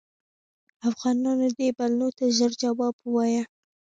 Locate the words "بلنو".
1.77-2.07